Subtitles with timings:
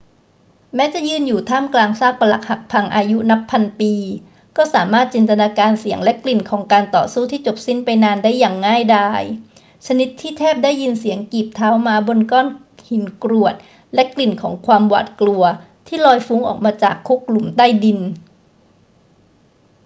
[0.75, 3.93] แม้จะยืนอยู่ท่ามกลางซากปรักหักพังอายุนับพันปี
[4.57, 9.21] ก็สามารถจินตนาการเสียงและกลิ่นของการต่อสู้ที่จบสิ้นไปนานได้อย่างง่ายดาย
[9.85, 12.47] ชนิดที่แทบได้ยินเสียงกีบเท้าม้าบนก้อน
[12.89, 13.55] หินกรวด
[13.93, 15.43] และกลิ่นของความหวาดกลัว
[15.87, 17.99] ที่ลอยฟุ้งออกมาจากคุกหลุมใต้ดิน